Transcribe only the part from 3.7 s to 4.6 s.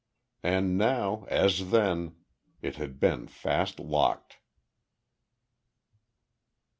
locked.